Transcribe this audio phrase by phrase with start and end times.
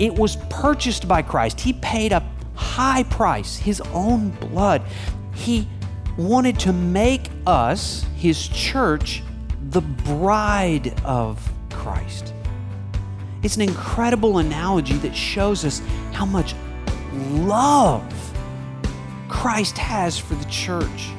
[0.00, 1.60] It was purchased by Christ.
[1.60, 4.82] He paid a high price, His own blood.
[5.34, 5.68] He
[6.16, 9.22] wanted to make us, His church,
[9.68, 12.32] the bride of Christ.
[13.42, 16.54] It's an incredible analogy that shows us how much
[17.32, 18.02] love
[19.28, 21.10] Christ has for the church.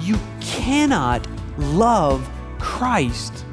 [0.00, 1.26] You cannot
[1.58, 2.28] love
[2.58, 3.44] Christ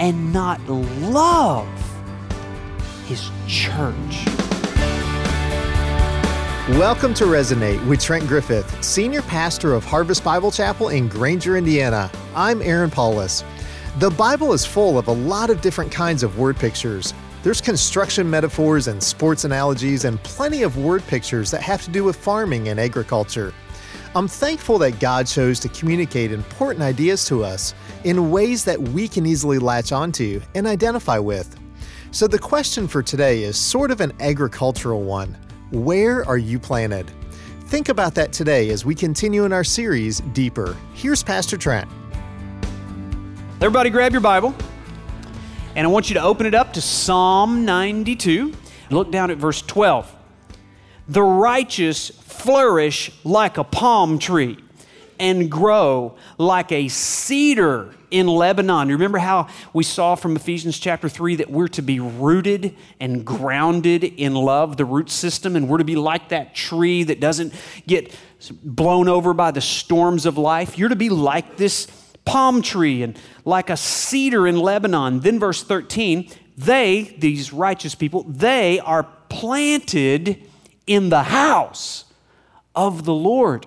[0.00, 1.68] and not love
[3.06, 4.24] His church.
[6.78, 12.10] Welcome to Resonate with Trent Griffith, Senior Pastor of Harvest Bible Chapel in Granger, Indiana.
[12.34, 13.44] I'm Aaron Paulus.
[13.98, 17.12] The Bible is full of a lot of different kinds of word pictures.
[17.42, 22.04] There's construction metaphors and sports analogies, and plenty of word pictures that have to do
[22.04, 23.52] with farming and agriculture.
[24.16, 29.08] I'm thankful that God chose to communicate important ideas to us in ways that we
[29.08, 31.54] can easily latch onto and identify with.
[32.14, 35.36] So, the question for today is sort of an agricultural one
[35.72, 37.10] Where are you planted?
[37.64, 40.76] Think about that today as we continue in our series Deeper.
[40.92, 41.90] Here's Pastor Trent.
[43.56, 44.54] Everybody, grab your Bible,
[45.74, 48.52] and I want you to open it up to Psalm 92.
[48.90, 50.14] Look down at verse 12.
[51.08, 54.58] The righteous flourish like a palm tree
[55.18, 58.88] and grow like a cedar in Lebanon.
[58.88, 64.04] Remember how we saw from Ephesians chapter 3 that we're to be rooted and grounded
[64.04, 67.52] in love, the root system, and we're to be like that tree that doesn't
[67.88, 68.16] get
[68.62, 70.78] blown over by the storms of life.
[70.78, 71.88] You're to be like this
[72.24, 75.18] palm tree and like a cedar in Lebanon.
[75.18, 80.40] Then, verse 13, they, these righteous people, they are planted
[80.86, 82.04] in the house
[82.76, 83.66] of the Lord.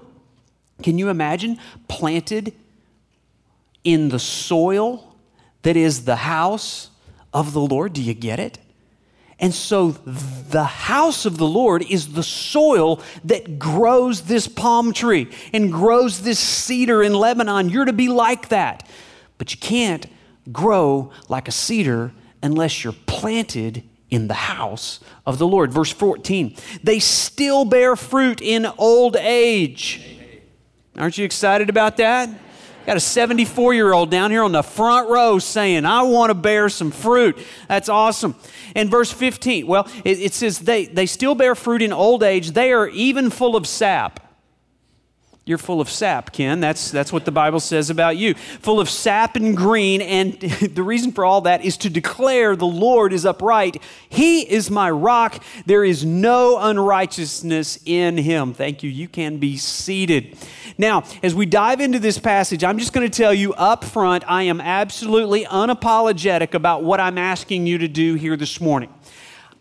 [0.83, 1.59] Can you imagine
[1.89, 2.53] planted
[3.83, 5.15] in the soil
[5.63, 6.89] that is the house
[7.33, 7.93] of the Lord?
[7.93, 8.59] Do you get it?
[9.39, 15.29] And so the house of the Lord is the soil that grows this palm tree
[15.53, 17.69] and grows this cedar in Lebanon.
[17.69, 18.87] You're to be like that.
[19.37, 20.07] But you can't
[20.51, 25.71] grow like a cedar unless you're planted in the house of the Lord.
[25.71, 30.01] Verse 14, they still bear fruit in old age.
[30.97, 32.29] Aren't you excited about that?
[32.87, 36.33] Got a 74 year old down here on the front row saying, I want to
[36.33, 37.37] bear some fruit.
[37.67, 38.33] That's awesome.
[38.75, 42.51] And verse 15, well, it, it says, they, they still bear fruit in old age.
[42.51, 44.21] They are even full of sap.
[45.47, 46.59] You're full of sap, Ken.
[46.59, 48.33] That's, that's what the Bible says about you.
[48.33, 50.01] Full of sap and green.
[50.01, 53.81] And the reason for all that is to declare the Lord is upright.
[54.09, 55.41] He is my rock.
[55.65, 58.53] There is no unrighteousness in him.
[58.53, 58.89] Thank you.
[58.89, 60.37] You can be seated.
[60.77, 64.25] Now, as we dive into this passage, I'm just going to tell you up front,
[64.27, 68.89] I am absolutely unapologetic about what I'm asking you to do here this morning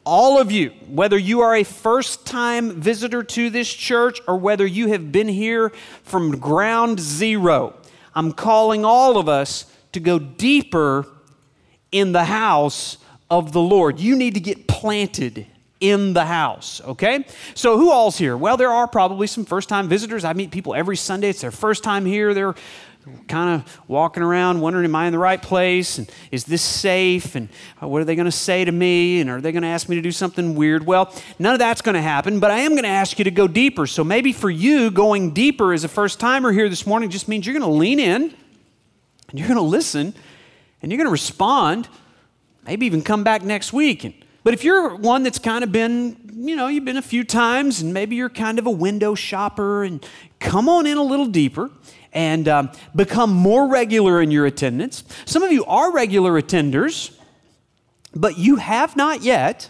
[0.07, 4.65] all of you, whether you are a first time visitor to this church or whether
[4.65, 5.71] you have been here
[6.05, 7.75] from ground zero,
[8.15, 11.07] I'm calling all of us to go deeper
[11.91, 13.99] in the house of the Lord.
[13.99, 15.47] You need to get planted
[15.81, 17.27] in the house, okay?
[17.55, 18.37] So, who all's here?
[18.37, 20.25] Well, there are probably some first time visitors.
[20.25, 21.31] I meet people every Sunday.
[21.31, 22.33] It's their first time here.
[22.33, 22.55] They're
[23.29, 25.99] kind of walking around wondering, am I in the right place?
[25.99, 27.35] And is this safe?
[27.35, 27.49] And
[27.81, 29.21] uh, what are they going to say to me?
[29.21, 30.87] And are they going to ask me to do something weird?
[30.87, 33.31] Well, none of that's going to happen, but I am going to ask you to
[33.31, 33.87] go deeper.
[33.87, 37.47] So maybe for you, going deeper as a first timer here this morning just means
[37.47, 38.35] you're going to lean in
[39.29, 40.15] and you're going to listen
[40.83, 41.89] and you're going to respond,
[42.65, 44.05] maybe even come back next week.
[44.05, 47.25] And, but if you're one that's kind of been, you know, you've been a few
[47.25, 50.05] times and maybe you're kind of a window shopper and
[50.39, 51.71] come on in a little deeper
[52.17, 55.05] and um, become more regular in your attendance.
[55.27, 57.15] Some of you are regular attenders,
[58.15, 59.69] but you have not yet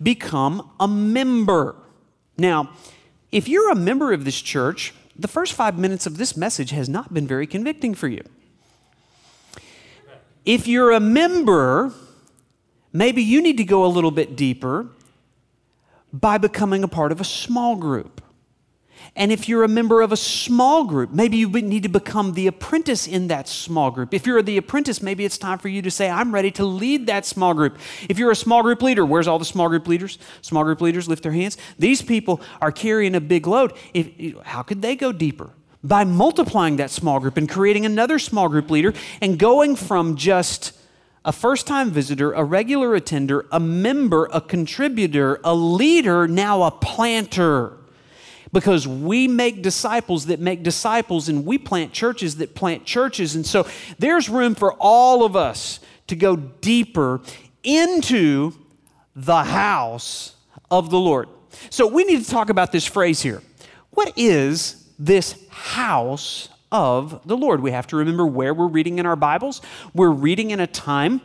[0.00, 1.74] become a member.
[2.38, 2.70] Now,
[3.32, 6.88] if you're a member of this church, the first five minutes of this message has
[6.88, 8.22] not been very convicting for you.
[10.44, 11.92] If you're a member,
[12.92, 14.86] maybe you need to go a little bit deeper
[16.12, 18.22] by becoming a part of a small group.
[19.16, 22.46] And if you're a member of a small group, maybe you need to become the
[22.46, 24.14] apprentice in that small group.
[24.14, 27.06] If you're the apprentice, maybe it's time for you to say, I'm ready to lead
[27.06, 27.78] that small group.
[28.08, 30.18] If you're a small group leader, where's all the small group leaders?
[30.42, 31.56] Small group leaders lift their hands.
[31.78, 33.72] These people are carrying a big load.
[33.94, 34.08] If,
[34.44, 35.50] how could they go deeper?
[35.82, 40.72] By multiplying that small group and creating another small group leader and going from just
[41.24, 46.70] a first time visitor, a regular attender, a member, a contributor, a leader, now a
[46.70, 47.78] planter
[48.52, 53.34] because we make disciples that make disciples and we plant churches that plant churches.
[53.34, 53.66] And so
[53.98, 57.20] there's room for all of us to go deeper
[57.62, 58.52] into
[59.14, 60.36] the house
[60.70, 61.28] of the Lord.
[61.70, 63.42] So we need to talk about this phrase here.
[63.90, 67.60] What is this house of the Lord?
[67.60, 69.60] We have to remember where we're reading in our Bibles.
[69.94, 71.20] We're reading in a time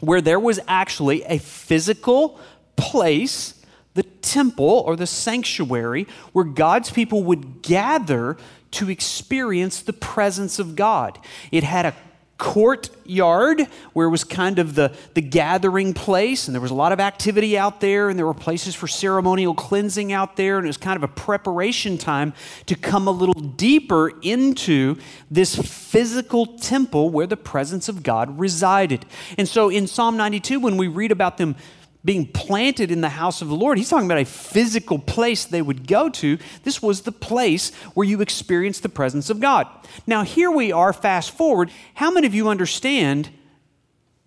[0.00, 2.38] where there was actually a physical
[2.76, 3.59] place
[3.94, 8.36] the temple or the sanctuary where God's people would gather
[8.72, 11.18] to experience the presence of God.
[11.50, 11.94] It had a
[12.40, 16.90] courtyard where it was kind of the, the gathering place, and there was a lot
[16.90, 20.68] of activity out there, and there were places for ceremonial cleansing out there, and it
[20.68, 22.32] was kind of a preparation time
[22.66, 24.96] to come a little deeper into
[25.30, 29.04] this physical temple where the presence of God resided.
[29.36, 31.56] And so in Psalm 92, when we read about them
[32.04, 33.76] being planted in the house of the Lord.
[33.76, 36.38] He's talking about a physical place they would go to.
[36.62, 39.66] This was the place where you experienced the presence of God.
[40.06, 41.70] Now, here we are, fast forward.
[41.94, 43.30] How many of you understand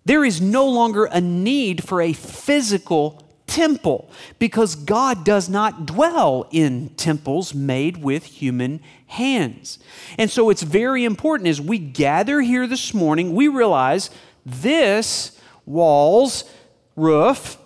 [0.04, 6.46] there is no longer a need for a physical temple because God does not dwell
[6.50, 9.80] in temples made with human hands?
[10.16, 14.10] And so it's very important as we gather here this morning, we realize
[14.46, 16.44] this walls,
[16.94, 17.58] roof,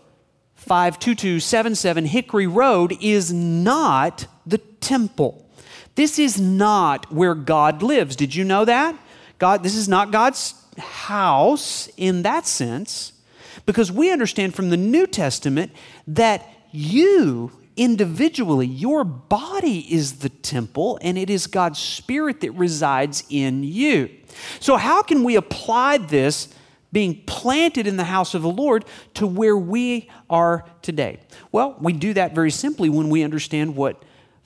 [0.69, 5.47] 52277 Hickory Road is not the temple.
[5.95, 8.15] This is not where God lives.
[8.15, 8.97] Did you know that?
[9.39, 13.13] God, this is not God's house in that sense,
[13.67, 15.73] because we understand from the New Testament
[16.07, 23.25] that you individually, your body is the temple, and it is God's Spirit that resides
[23.31, 24.11] in you.
[24.61, 26.49] So, how can we apply this
[26.93, 31.21] being planted in the house of the Lord to where we are today?
[31.53, 34.03] Well, we do that very simply when we understand what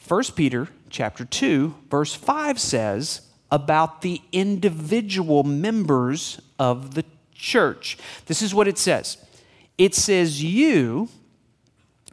[0.06, 7.04] 1 Peter chapter 2 verse 5 says about the individual members of the
[7.34, 7.98] church.
[8.26, 9.18] This is what it says.
[9.78, 11.08] It says you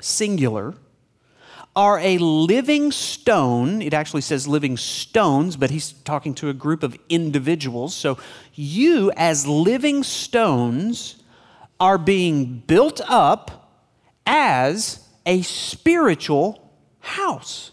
[0.01, 0.75] singular
[1.79, 3.81] are a living stone.
[3.81, 7.95] It actually says living stones, but he's talking to a group of individuals.
[7.95, 8.17] So
[8.53, 11.23] you, as living stones,
[11.79, 13.71] are being built up
[14.25, 17.71] as a spiritual house.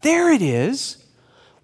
[0.00, 1.04] There it is.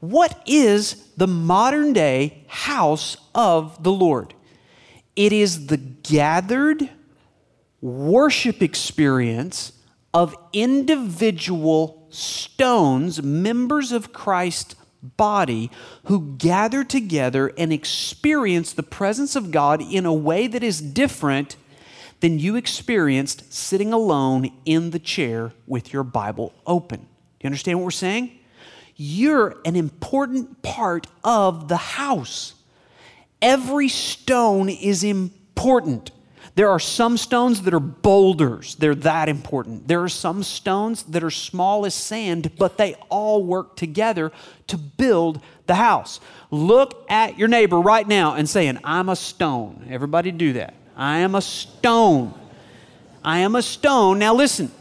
[0.01, 4.35] What is the modern day house of the Lord?
[5.17, 6.91] It is the gathered
[7.81, 9.73] worship experience
[10.13, 15.71] of individual stones, members of Christ's body,
[16.05, 21.57] who gather together and experience the presence of God in a way that is different
[22.21, 27.01] than you experienced sitting alone in the chair with your Bible open.
[27.01, 27.07] Do
[27.45, 28.33] you understand what we're saying?
[28.97, 32.55] You're an important part of the house.
[33.41, 36.11] Every stone is important.
[36.59, 39.87] There are some stones that are boulders, they're that important.
[39.87, 44.33] There are some stones that are small as sand, but they all work together
[44.67, 46.19] to build the house.
[46.51, 49.87] Look at your neighbor right now and saying, I'm a stone.
[49.89, 50.75] Everybody do that.
[50.97, 52.35] I am a stone.
[53.23, 54.19] I am a stone.
[54.19, 54.73] Now listen,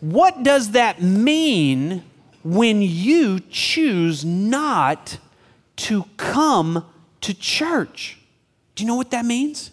[0.00, 2.02] what does that mean
[2.42, 5.18] when you choose not
[5.76, 6.84] to come
[7.20, 8.18] to church?
[8.74, 9.71] Do you know what that means?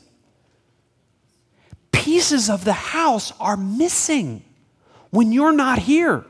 [1.92, 4.44] Pieces of the house are missing
[5.10, 6.26] when you're not here.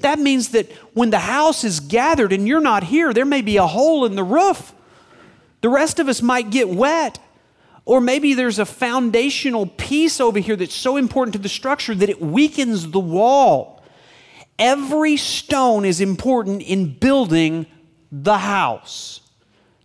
[0.00, 3.56] That means that when the house is gathered and you're not here, there may be
[3.56, 4.72] a hole in the roof.
[5.60, 7.18] The rest of us might get wet.
[7.86, 12.08] Or maybe there's a foundational piece over here that's so important to the structure that
[12.08, 13.82] it weakens the wall.
[14.58, 17.66] Every stone is important in building
[18.10, 19.20] the house.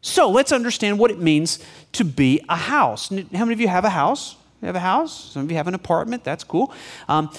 [0.01, 1.59] So let's understand what it means
[1.93, 3.09] to be a house.
[3.09, 4.37] How many of you have a house?
[4.61, 5.31] You have a house?
[5.31, 6.23] Some of you have an apartment.
[6.23, 6.73] That's cool.
[7.07, 7.31] Um,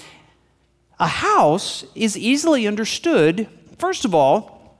[0.98, 3.48] a house is easily understood,
[3.78, 4.78] first of all,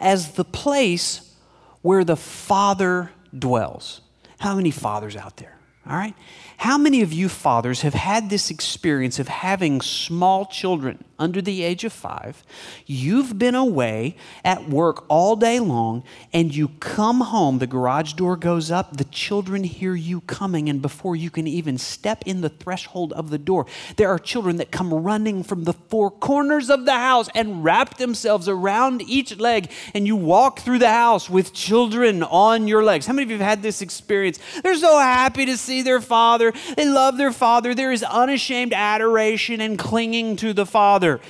[0.00, 1.34] as the place
[1.82, 4.00] where the Father dwells.
[4.38, 5.58] How many fathers out there?
[5.88, 6.14] All right?
[6.58, 11.62] How many of you fathers have had this experience of having small children under the
[11.62, 12.42] age of five?
[12.86, 18.36] You've been away at work all day long, and you come home, the garage door
[18.36, 22.48] goes up, the children hear you coming, and before you can even step in the
[22.48, 26.86] threshold of the door, there are children that come running from the four corners of
[26.86, 31.52] the house and wrap themselves around each leg, and you walk through the house with
[31.52, 33.06] children on your legs.
[33.06, 34.38] How many of you have had this experience?
[34.62, 36.74] They're so happy to see their father father.
[36.74, 37.74] They love their father.
[37.74, 41.20] There is unashamed adoration and clinging to the father.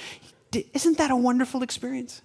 [0.72, 2.22] Isn't that a wonderful experience?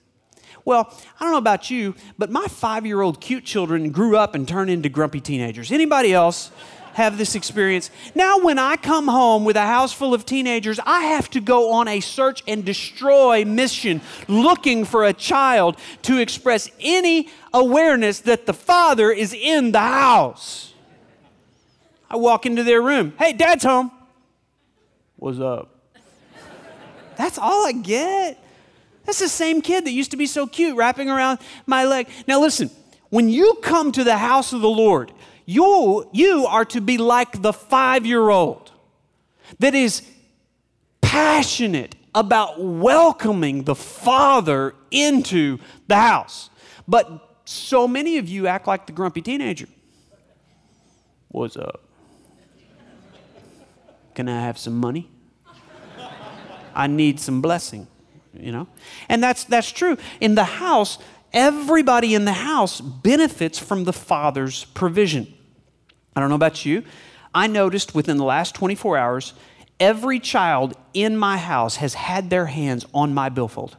[0.63, 4.35] Well, I don't know about you, but my five year old cute children grew up
[4.35, 5.71] and turned into grumpy teenagers.
[5.71, 6.51] Anybody else?
[6.93, 7.89] have this experience.
[8.15, 11.71] Now, when I come home with a house full of teenagers, I have to go
[11.71, 18.45] on a search and destroy mission looking for a child to express any awareness that
[18.45, 20.70] the father is in the house.
[22.11, 23.13] I walk into their room.
[23.17, 23.89] Hey, dad's home.
[25.15, 25.73] What's up?
[27.15, 28.37] That's all I get.
[29.05, 32.09] That's the same kid that used to be so cute wrapping around my leg.
[32.27, 32.69] Now, listen,
[33.11, 35.13] when you come to the house of the Lord,
[35.45, 38.71] you, you are to be like the five year old
[39.59, 40.01] that is
[40.99, 46.49] passionate about welcoming the Father into the house.
[46.89, 49.67] But so many of you act like the grumpy teenager.
[51.29, 51.85] What's up?
[54.15, 55.09] Can I have some money?
[56.73, 57.87] I need some blessing,
[58.33, 58.67] you know?
[59.09, 59.97] And that's that's true.
[60.19, 60.97] In the house,
[61.33, 65.33] everybody in the house benefits from the father's provision.
[66.15, 66.83] I don't know about you.
[67.33, 69.33] I noticed within the last 24 hours,
[69.79, 73.77] every child in my house has had their hands on my billfold.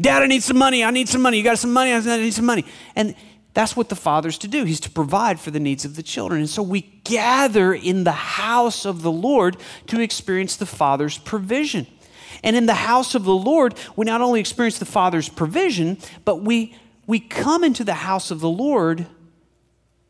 [0.00, 0.82] Dad, I need some money.
[0.82, 1.36] I need some money.
[1.38, 1.92] You got some money?
[1.92, 2.64] I need some money.
[2.96, 3.14] And
[3.54, 4.64] that's what the father's to do.
[4.64, 6.40] He's to provide for the needs of the children.
[6.40, 9.56] And so we gather in the house of the Lord
[9.86, 11.86] to experience the father's provision.
[12.42, 16.42] And in the house of the Lord, we not only experience the father's provision, but
[16.42, 19.06] we we come into the house of the Lord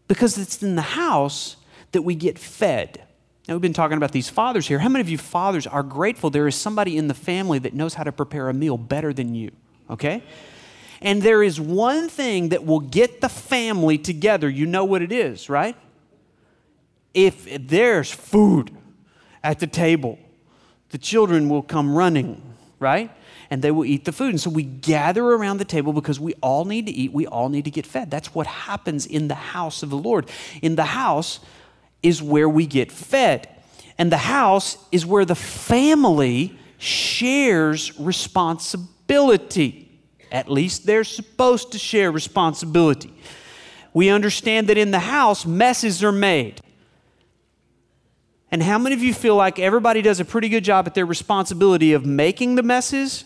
[0.07, 1.57] because it's in the house
[1.93, 3.03] that we get fed.
[3.49, 4.79] Now, we've been talking about these fathers here.
[4.79, 7.95] How many of you fathers are grateful there is somebody in the family that knows
[7.95, 9.51] how to prepare a meal better than you?
[9.91, 10.23] Okay?
[11.05, 14.49] And there is one thing that will get the family together.
[14.49, 15.77] You know what it is, right?
[17.13, 18.71] If there's food
[19.43, 20.19] at the table,
[20.89, 22.43] the children will come running,
[22.81, 23.11] right?
[23.51, 24.31] And they will eat the food.
[24.31, 27.51] And so we gather around the table because we all need to eat, we all
[27.51, 28.11] need to get fed.
[28.11, 30.31] That's what happens in the house of the Lord.
[30.63, 31.39] In the house
[32.03, 33.47] is where we get fed.
[33.99, 39.84] And the house is where the family shares responsibility.
[40.35, 43.15] At least they're supposed to share responsibility.
[43.93, 46.61] We understand that in the house, messes are made.
[48.51, 51.07] And how many of you feel like everybody does a pretty good job at their
[51.07, 53.25] responsibility of making the messes,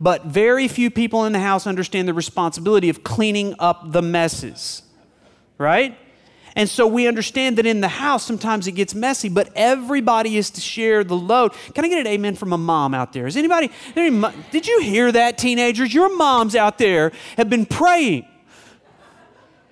[0.00, 4.80] but very few people in the house understand the responsibility of cleaning up the messes?
[5.58, 5.98] Right?
[6.56, 10.50] And so we understand that in the house, sometimes it gets messy, but everybody is
[10.50, 11.52] to share the load.
[11.74, 13.26] Can I get an amen from a mom out there?
[13.26, 15.94] Is anybody, did you hear that, teenagers?
[15.94, 18.26] Your moms out there have been praying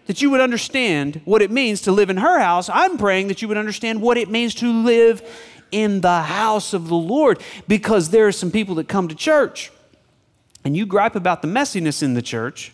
[0.06, 2.70] that you would understand what it means to live in her house.
[2.73, 5.23] I'm praying that you would understand what it means to live
[5.70, 9.70] in the house of the Lord because there are some people that come to church
[10.64, 12.73] and you gripe about the messiness in the church,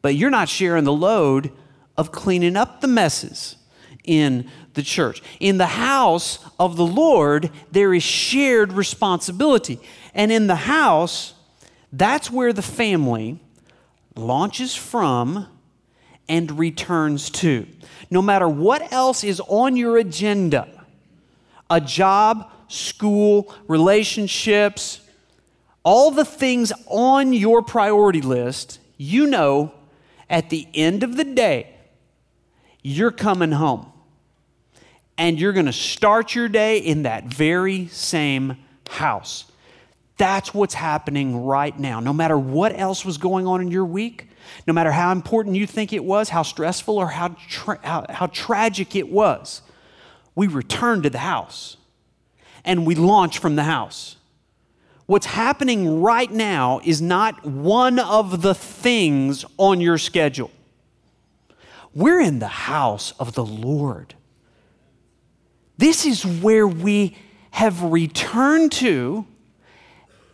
[0.00, 1.52] but you're not sharing the load
[1.98, 3.56] of cleaning up the messes
[4.04, 5.20] in the church.
[5.40, 9.80] In the house of the Lord, there is shared responsibility.
[10.14, 11.34] And in the house,
[11.92, 13.40] that's where the family
[14.14, 15.48] launches from
[16.28, 17.66] and returns to.
[18.10, 20.68] No matter what else is on your agenda
[21.70, 25.02] a job, school, relationships,
[25.82, 29.74] all the things on your priority list, you know
[30.30, 31.77] at the end of the day,
[32.82, 33.92] you're coming home.
[35.16, 38.56] And you're going to start your day in that very same
[38.88, 39.50] house.
[40.16, 42.00] That's what's happening right now.
[42.00, 44.28] No matter what else was going on in your week,
[44.66, 48.26] no matter how important you think it was, how stressful or how, tra- how, how
[48.26, 49.62] tragic it was,
[50.34, 51.76] we return to the house
[52.64, 54.16] and we launch from the house.
[55.06, 60.50] What's happening right now is not one of the things on your schedule.
[61.94, 64.14] We're in the house of the Lord.
[65.76, 67.16] This is where we
[67.50, 69.26] have returned to.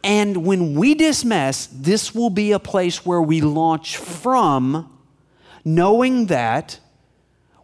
[0.02, 4.90] And when we dismiss, this will be a place where we launch from,
[5.64, 6.78] knowing that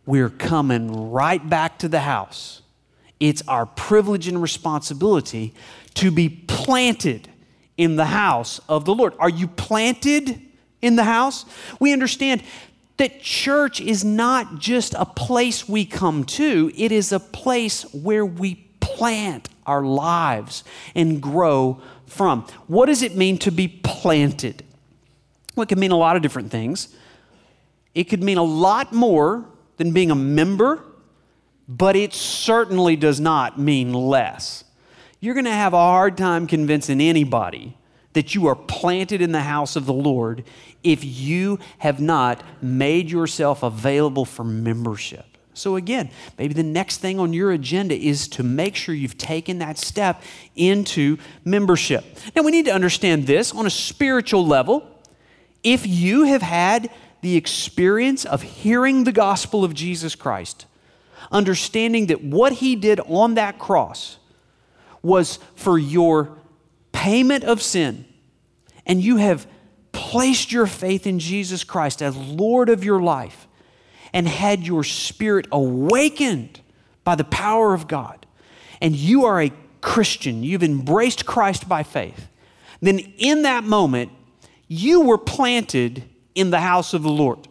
[0.06, 2.62] we're coming right back to the house.
[3.18, 5.52] It's our privilege and responsibility
[5.94, 7.28] to be planted
[7.76, 9.12] in the house of the Lord.
[9.18, 10.40] Are you planted
[10.80, 11.44] in the house?
[11.78, 12.42] We understand
[13.00, 18.26] that church is not just a place we come to, it is a place where
[18.26, 20.64] we plant our lives
[20.94, 22.42] and grow from.
[22.66, 24.62] What does it mean to be planted?
[25.56, 26.94] Well, it can mean a lot of different things.
[27.94, 29.46] It could mean a lot more
[29.78, 30.84] than being a member,
[31.66, 34.62] but it certainly does not mean less.
[35.20, 37.78] You're going to have a hard time convincing anybody
[38.12, 40.44] that you are planted in the house of the Lord
[40.82, 45.24] if you have not made yourself available for membership.
[45.52, 49.58] So, again, maybe the next thing on your agenda is to make sure you've taken
[49.58, 50.22] that step
[50.56, 52.04] into membership.
[52.34, 54.88] Now, we need to understand this on a spiritual level.
[55.62, 56.90] If you have had
[57.20, 60.66] the experience of hearing the gospel of Jesus Christ,
[61.30, 64.16] understanding that what he did on that cross
[65.02, 66.38] was for your
[66.92, 68.04] payment of sin,
[68.86, 69.46] and you have
[69.92, 73.46] placed your faith in Jesus Christ as Lord of your life
[74.12, 76.60] and had your spirit awakened
[77.04, 78.26] by the power of God,
[78.80, 82.28] and you are a Christian, you've embraced Christ by faith,
[82.80, 84.10] then in that moment,
[84.68, 86.04] you were planted
[86.34, 87.48] in the house of the Lord.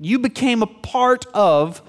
[0.00, 1.82] You became a part of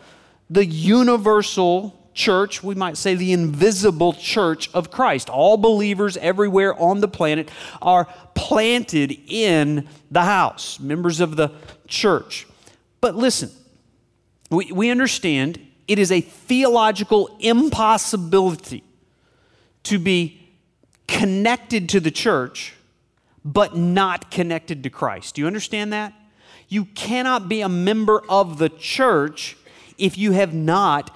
[0.49, 5.29] the universal church, we might say the invisible church of Christ.
[5.29, 7.49] All believers everywhere on the planet
[7.81, 11.51] are planted in the house, members of the
[11.87, 12.45] church.
[12.99, 13.49] But listen,
[14.51, 18.83] we, we understand it is a theological impossibility
[19.83, 20.51] to be
[21.07, 22.73] connected to the church
[23.45, 25.35] but not connected to Christ.
[25.35, 26.13] Do you understand that?
[26.67, 29.55] You cannot be a member of the church
[29.97, 31.15] if you have not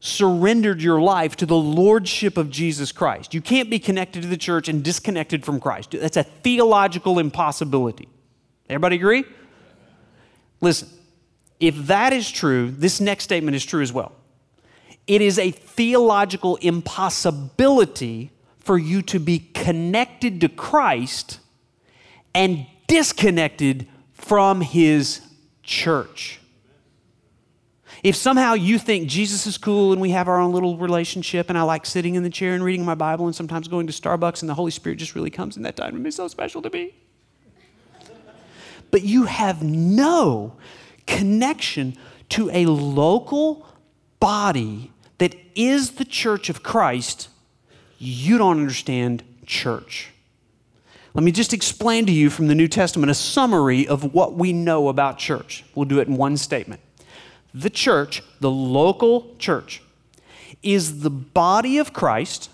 [0.00, 3.34] surrendered your life to the lordship of Jesus Christ.
[3.34, 5.90] You can't be connected to the church and disconnected from Christ.
[5.90, 8.08] That's a theological impossibility.
[8.68, 9.24] Everybody agree?
[10.60, 10.88] Listen,
[11.58, 14.12] if that is true, this next statement is true as well.
[15.06, 21.40] It is a theological impossibility for you to be connected to Christ
[22.34, 25.22] and disconnected from his
[25.62, 26.37] church.
[28.08, 31.58] If somehow you think Jesus is cool and we have our own little relationship, and
[31.58, 34.40] I like sitting in the chair and reading my Bible and sometimes going to Starbucks,
[34.40, 36.70] and the Holy Spirit just really comes in that time and it's so special to
[36.70, 36.94] me.
[38.90, 40.56] But you have no
[41.06, 41.98] connection
[42.30, 43.66] to a local
[44.20, 47.28] body that is the church of Christ,
[47.98, 50.12] you don't understand church.
[51.12, 54.54] Let me just explain to you from the New Testament a summary of what we
[54.54, 55.62] know about church.
[55.74, 56.80] We'll do it in one statement
[57.58, 59.82] the church, the local church,
[60.62, 62.50] is the body of Christ,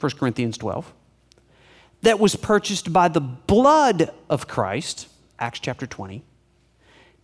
[0.00, 0.92] 1 Corinthians 12,
[2.02, 6.22] that was purchased by the blood of Christ, Acts chapter 20,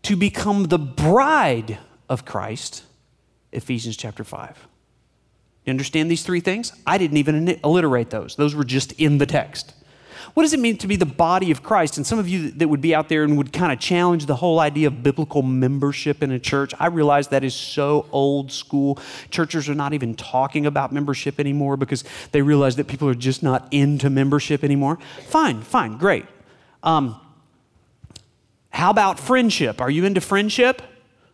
[0.03, 2.85] to become the bride of Christ,
[3.53, 4.67] Ephesians chapter 5.
[5.65, 6.73] You understand these three things?
[6.87, 9.75] I didn't even alliterate those, those were just in the text.
[10.35, 11.97] What does it mean to be the body of Christ?
[11.97, 14.37] And some of you that would be out there and would kind of challenge the
[14.37, 18.99] whole idea of biblical membership in a church, I realize that is so old school.
[19.31, 23.43] Churches are not even talking about membership anymore because they realize that people are just
[23.43, 24.99] not into membership anymore.
[25.29, 26.27] Fine, fine, great.
[26.83, 27.21] Um,
[28.71, 29.81] how about friendship?
[29.81, 30.83] Are you into friendship?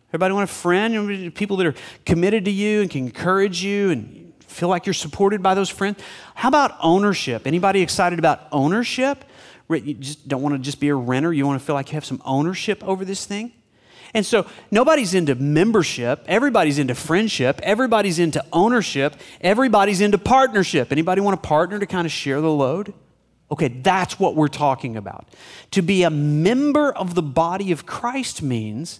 [0.09, 1.33] Everybody want a friend?
[1.35, 1.75] People that are
[2.05, 4.18] committed to you and can encourage you and
[4.49, 6.01] feel like you're supported by those friends.
[6.35, 7.45] How about ownership?
[7.45, 9.23] Anybody excited about ownership?
[9.69, 11.31] You just don't want to just be a renter.
[11.31, 13.53] You want to feel like you have some ownership over this thing.
[14.13, 16.23] And so nobody's into membership.
[16.27, 17.59] Everybody's into friendship.
[17.61, 19.15] Everybody's into ownership.
[19.39, 20.91] Everybody's into partnership.
[20.91, 22.93] Anybody want a partner to kind of share the load?
[23.51, 25.27] Okay, that's what we're talking about.
[25.71, 28.99] To be a member of the body of Christ means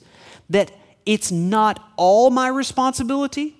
[0.50, 0.72] that
[1.06, 3.59] it's not all my responsibility,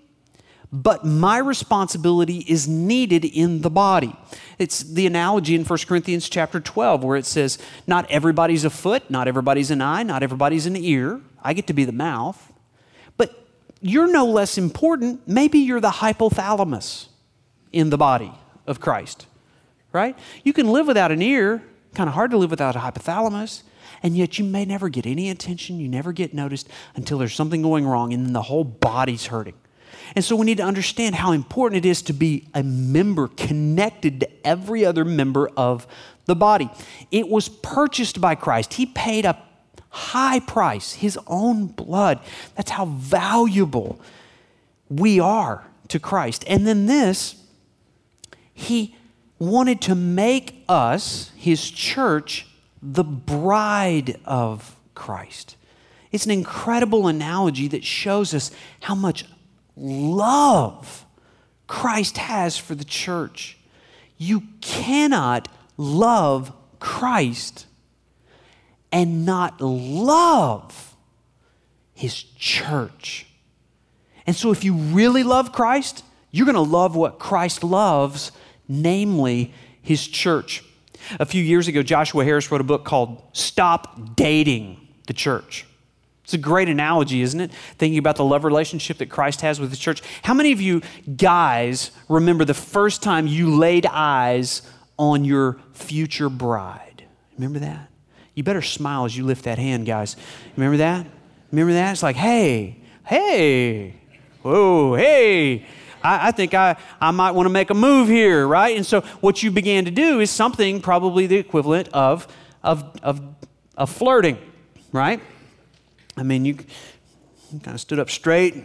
[0.72, 4.16] but my responsibility is needed in the body.
[4.60, 9.10] It's the analogy in 1 Corinthians chapter 12 where it says, Not everybody's a foot,
[9.10, 11.22] not everybody's an eye, not everybody's an ear.
[11.42, 12.52] I get to be the mouth.
[13.18, 13.48] But
[13.82, 15.28] you're no less important.
[15.28, 17.08] Maybe you're the hypothalamus
[17.72, 18.32] in the body
[18.68, 19.26] of Christ,
[19.92, 20.16] right?
[20.44, 21.64] You can live without an ear,
[21.96, 23.64] kind of hard to live without a hypothalamus.
[24.04, 27.62] And yet, you may never get any attention, you never get noticed until there's something
[27.62, 29.56] going wrong, and then the whole body's hurting.
[30.16, 34.22] And so we need to understand how important it is to be a member connected
[34.22, 35.88] to every other member of
[36.26, 36.70] the body.
[37.12, 39.42] It was purchased by Christ, He paid a
[39.90, 42.20] high price, His own blood.
[42.56, 44.00] That's how valuable
[44.90, 46.44] we are to Christ.
[46.48, 47.36] And then this,
[48.54, 48.96] He
[49.38, 52.48] wanted to make us, His church,
[52.82, 55.56] the bride of Christ.
[56.12, 59.26] It's an incredible analogy that shows us how much
[59.80, 61.06] love
[61.68, 63.58] Christ has for the church.
[64.18, 67.66] You cannot love Christ
[68.92, 70.96] and not love
[71.94, 73.28] his church.
[74.26, 78.32] And so, if you really love Christ, you're going to love what Christ loves,
[78.68, 80.64] namely his church.
[81.20, 85.66] A few years ago, Joshua Harris wrote a book called Stop Dating the Church.
[86.30, 87.52] It's a great analogy, isn't it?
[87.80, 90.04] Thinking about the love relationship that Christ has with the church.
[90.22, 90.84] How many of you
[91.18, 94.62] guys remember the first time you laid eyes
[95.00, 97.04] on your future bride?
[97.36, 97.90] Remember that?
[98.36, 100.16] You better smile as you lift that hand, guys.
[100.56, 101.08] Remember that?
[101.52, 101.94] Remember that?
[101.94, 103.96] It's like, hey, hey,
[104.44, 105.66] whoa, hey.
[106.04, 108.78] I, I think I, I might want to make a move here, right?
[108.78, 112.28] And so what you began to do is something probably the equivalent of,
[112.62, 113.20] of, of,
[113.76, 114.38] of flirting,
[114.92, 115.20] right?
[116.20, 118.62] I mean, you, kind of stood up straight,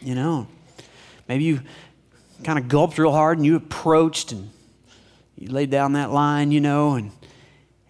[0.00, 0.46] you know.
[1.28, 1.60] Maybe you
[2.44, 4.48] kind of gulped real hard and you approached and
[5.36, 7.12] you laid down that line, you know, and,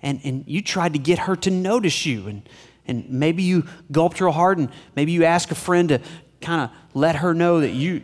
[0.03, 2.27] and, and you tried to get her to notice you.
[2.27, 2.49] And,
[2.89, 6.01] and maybe you gulped real hard and maybe you asked a friend to
[6.41, 8.03] kind of let her know that you,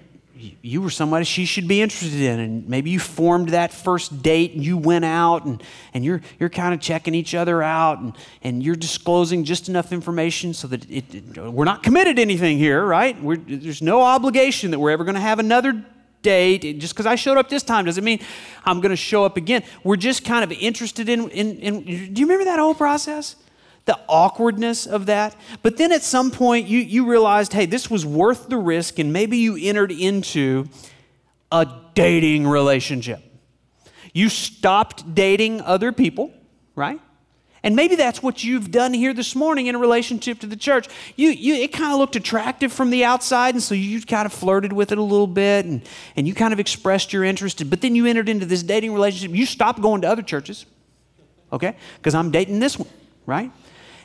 [0.62, 4.52] you were somebody she should be interested in and maybe you formed that first date
[4.52, 5.62] and you went out and,
[5.94, 9.92] and you're, you're kind of checking each other out and, and you're disclosing just enough
[9.92, 13.20] information so that it, it, we're not committed to anything here right?
[13.22, 15.84] We're, there's no obligation that we're ever going to have another
[16.22, 16.62] date.
[16.78, 18.20] Just because i showed up this time doesn't mean
[18.64, 19.62] i'm going to show up again.
[19.84, 23.36] We're just kind of interested in, in, in do you remember that whole process
[23.86, 25.34] the awkwardness of that.
[25.62, 29.12] But then at some point, you, you realized, hey, this was worth the risk, and
[29.12, 30.68] maybe you entered into
[31.50, 33.22] a dating relationship.
[34.12, 36.32] You stopped dating other people,
[36.74, 37.00] right?
[37.62, 40.88] And maybe that's what you've done here this morning in a relationship to the church.
[41.16, 44.32] You, you, it kind of looked attractive from the outside, and so you kind of
[44.32, 45.82] flirted with it a little bit, and,
[46.16, 47.68] and you kind of expressed your interest.
[47.68, 49.36] But then you entered into this dating relationship.
[49.36, 50.64] You stopped going to other churches,
[51.52, 51.76] okay?
[51.98, 52.88] Because I'm dating this one,
[53.26, 53.50] right?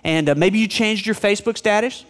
[0.03, 2.05] And uh, maybe you changed your Facebook status,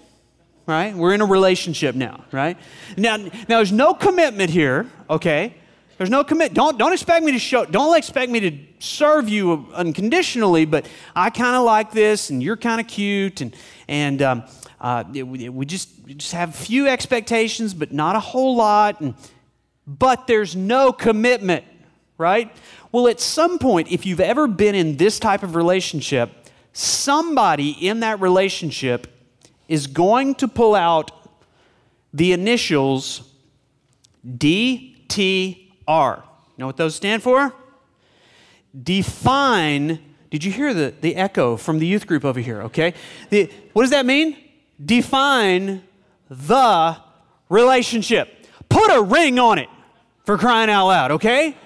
[0.65, 0.95] right?
[0.95, 2.57] We're in a relationship now, right?
[2.97, 5.55] Now, now there's no commitment here, okay?
[6.01, 6.55] There's no commit.
[6.55, 7.63] Don't don't expect me to show.
[7.63, 10.65] Don't expect me to serve you unconditionally.
[10.65, 13.55] But I kind of like this, and you're kind of cute, and
[13.87, 14.43] and um,
[14.79, 18.99] uh, it, we just we just have few expectations, but not a whole lot.
[18.99, 19.13] And
[19.85, 21.65] but there's no commitment,
[22.17, 22.51] right?
[22.91, 26.40] Well, at some point, if you've ever been in this type of relationship,
[26.73, 29.07] somebody in that relationship
[29.67, 31.11] is going to pull out
[32.13, 33.23] the initials
[34.25, 35.57] DTR.
[35.87, 36.23] You
[36.57, 37.53] know what those stand for?
[38.83, 39.99] Define.
[40.29, 42.61] Did you hear the, the echo from the youth group over here?
[42.63, 42.93] Okay.
[43.29, 44.37] The, what does that mean?
[44.83, 45.83] Define
[46.29, 46.97] the
[47.49, 48.47] relationship.
[48.69, 49.69] Put a ring on it
[50.25, 51.57] for crying out loud, okay?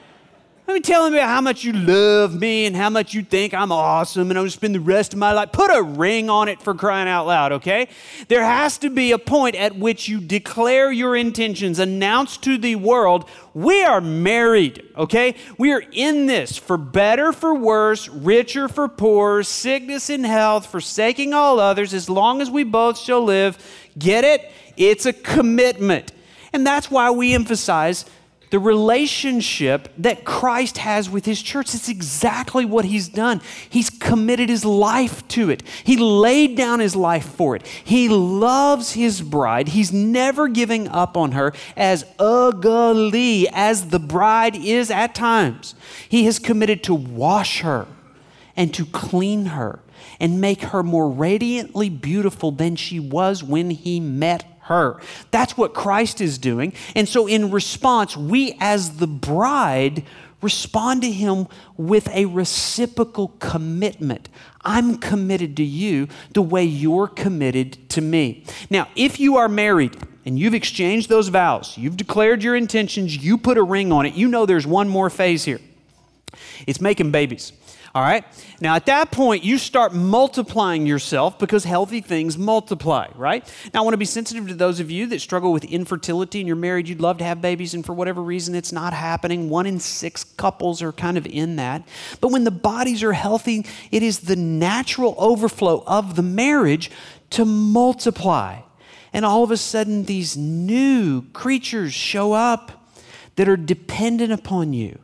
[0.67, 3.71] Let me tell me how much you love me and how much you think I'm
[3.71, 5.51] awesome and I'm to spend the rest of my life.
[5.51, 7.87] Put a ring on it for crying out loud, okay?
[8.29, 12.77] There has to be a point at which you declare your intentions, announce to the
[12.77, 15.35] world, we are married, okay?
[15.59, 21.35] We are in this for better, for worse, richer, for poor, sickness and health, forsaking
[21.35, 23.59] all others, as long as we both shall live.
[23.99, 24.51] Get it?
[24.77, 26.11] It's a commitment.
[26.53, 28.05] And that's why we emphasize
[28.55, 31.75] the relationship that Christ has with his church.
[31.75, 33.41] It's exactly what he's done.
[33.69, 37.67] He's committed his life to it, he laid down his life for it.
[37.67, 39.67] He loves his bride.
[39.67, 45.75] He's never giving up on her, as ugly as the bride is at times.
[46.07, 47.85] He has committed to wash her
[48.55, 49.81] and to clean her
[50.17, 54.99] and make her more radiantly beautiful than she was when he met her.
[55.31, 56.73] That's what Christ is doing.
[56.95, 60.03] And so, in response, we as the bride
[60.41, 61.47] respond to him
[61.77, 64.29] with a reciprocal commitment.
[64.63, 68.43] I'm committed to you the way you're committed to me.
[68.69, 73.37] Now, if you are married, and you've exchanged those vows, you've declared your intentions, you
[73.37, 75.59] put a ring on it, you know there's one more phase here.
[76.65, 77.53] It's making babies.
[77.95, 78.25] All right?
[78.59, 83.49] Now, at that point, you start multiplying yourself because healthy things multiply, right?
[83.73, 86.47] Now, I want to be sensitive to those of you that struggle with infertility and
[86.47, 89.49] you're married, you'd love to have babies, and for whatever reason it's not happening.
[89.49, 91.87] One in six couples are kind of in that.
[92.19, 96.91] But when the bodies are healthy, it is the natural overflow of the marriage
[97.29, 98.59] to multiply.
[99.13, 102.89] And all of a sudden, these new creatures show up
[103.37, 104.99] that are dependent upon you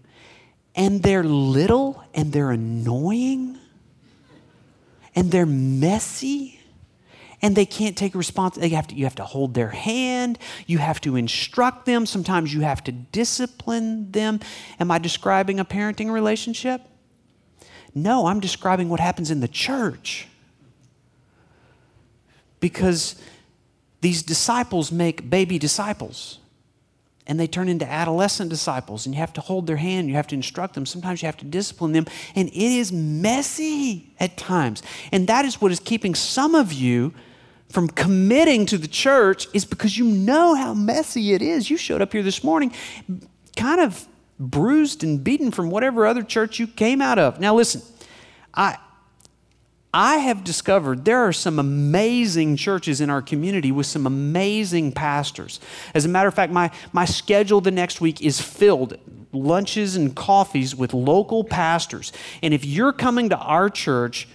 [0.75, 3.57] and they're little and they're annoying
[5.15, 6.59] and they're messy
[7.41, 8.69] and they can't take responsibility.
[8.69, 10.37] They have to, you have to hold their hand.
[10.67, 12.05] You have to instruct them.
[12.05, 14.39] Sometimes you have to discipline them.
[14.79, 16.81] Am I describing a parenting relationship?
[17.95, 20.27] No, I'm describing what happens in the church.
[22.59, 23.15] Because
[24.01, 26.40] these disciples make baby disciples
[27.27, 30.27] and they turn into adolescent disciples and you have to hold their hand you have
[30.27, 32.05] to instruct them sometimes you have to discipline them
[32.35, 37.13] and it is messy at times and that is what is keeping some of you
[37.71, 41.69] from committing to the church is because you know how messy it is.
[41.69, 42.73] You showed up here this morning
[43.55, 44.07] kind of
[44.39, 47.39] bruised and beaten from whatever other church you came out of.
[47.39, 47.81] Now, listen,
[48.53, 48.77] I,
[49.93, 55.59] I have discovered there are some amazing churches in our community with some amazing pastors.
[55.93, 58.97] As a matter of fact, my, my schedule the next week is filled
[59.33, 62.13] lunches and coffees with local pastors.
[62.41, 64.27] And if you're coming to our church,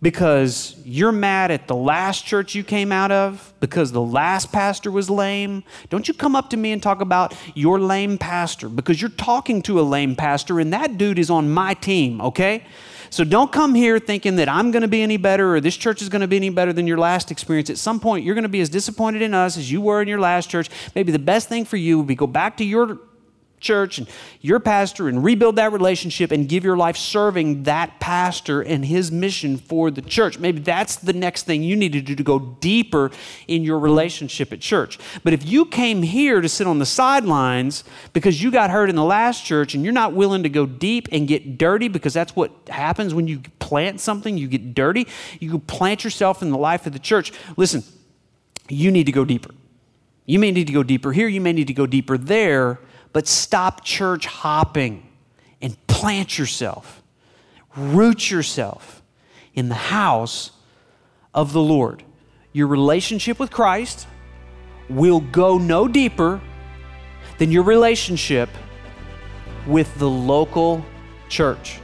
[0.00, 4.90] because you're mad at the last church you came out of because the last pastor
[4.90, 5.64] was lame.
[5.90, 9.60] Don't you come up to me and talk about your lame pastor because you're talking
[9.62, 12.64] to a lame pastor and that dude is on my team, okay?
[13.10, 16.02] So don't come here thinking that I'm going to be any better or this church
[16.02, 17.70] is going to be any better than your last experience.
[17.70, 20.08] At some point, you're going to be as disappointed in us as you were in
[20.08, 20.68] your last church.
[20.94, 22.98] Maybe the best thing for you would be go back to your
[23.60, 24.08] church and
[24.40, 29.10] your pastor and rebuild that relationship and give your life serving that pastor and his
[29.10, 30.38] mission for the church.
[30.38, 33.10] Maybe that's the next thing you need to do to go deeper
[33.46, 34.98] in your relationship at church.
[35.24, 38.96] But if you came here to sit on the sidelines because you got hurt in
[38.96, 42.34] the last church and you're not willing to go deep and get dirty because that's
[42.34, 45.06] what happens when you plant something, you get dirty,
[45.40, 47.32] you plant yourself in the life of the church.
[47.56, 47.82] Listen,
[48.68, 49.50] you need to go deeper.
[50.26, 52.78] You may need to go deeper here, you may need to go deeper there
[53.18, 55.04] but stop church hopping
[55.60, 57.02] and plant yourself,
[57.74, 59.02] root yourself
[59.54, 60.52] in the house
[61.34, 62.04] of the Lord.
[62.52, 64.06] Your relationship with Christ
[64.88, 66.40] will go no deeper
[67.38, 68.48] than your relationship
[69.66, 70.86] with the local
[71.28, 71.80] church.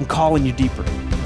[0.00, 1.17] I'm calling you deeper.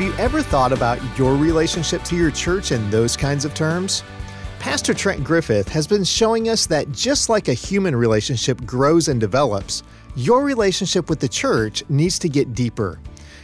[0.00, 4.02] Have you ever thought about your relationship to your church in those kinds of terms?
[4.58, 9.20] Pastor Trent Griffith has been showing us that just like a human relationship grows and
[9.20, 9.82] develops,
[10.16, 12.98] your relationship with the church needs to get deeper.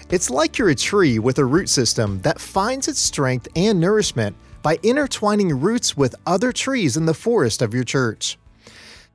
[0.09, 4.35] It's like you're a tree with a root system that finds its strength and nourishment
[4.63, 8.39] by intertwining roots with other trees in the forest of your church.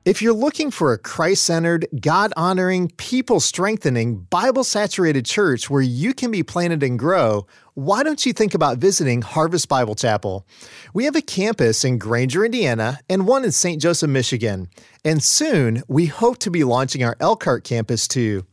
[0.04, 5.80] If you're looking for a Christ centered, God honoring, people strengthening, Bible saturated church where
[5.80, 10.44] you can be planted and grow, why don't you think about visiting Harvest Bible Chapel?
[10.92, 13.80] We have a campus in Granger, Indiana, and one in St.
[13.80, 14.68] Joseph, Michigan.
[15.04, 18.44] And soon, we hope to be launching our Elkhart campus too.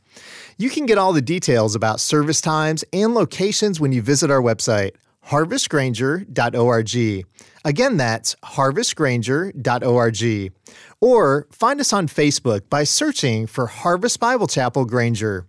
[0.60, 4.42] You can get all the details about service times and locations when you visit our
[4.42, 4.92] website,
[5.28, 7.26] harvestgranger.org.
[7.66, 10.54] Again, that's harvestgranger.org.
[11.02, 15.46] Or find us on Facebook by searching for Harvest Bible Chapel Granger.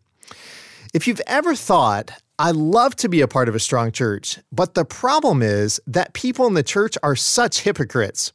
[0.93, 4.75] If you've ever thought, I love to be a part of a strong church, but
[4.75, 8.33] the problem is that people in the church are such hypocrites.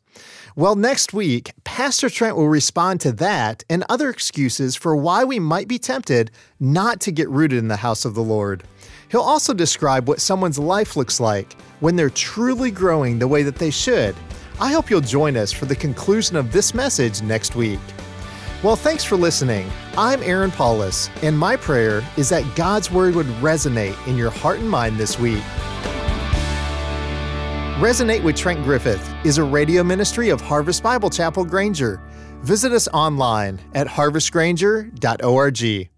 [0.56, 5.40] Well, next week, Pastor Trent will respond to that and other excuses for why we
[5.40, 8.64] might be tempted not to get rooted in the house of the Lord.
[9.16, 13.56] He'll also describe what someone's life looks like when they're truly growing the way that
[13.56, 14.14] they should
[14.60, 17.80] I hope you'll join us for the conclusion of this message next week.
[18.64, 19.70] Well, thanks for listening.
[19.98, 24.60] I'm Aaron Paulus, and my prayer is that God's Word would resonate in your heart
[24.60, 25.44] and mind this week.
[27.80, 32.02] Resonate with Trent Griffith is a radio ministry of Harvest Bible Chapel Granger.
[32.42, 35.90] Visit us online at harvestgranger.org.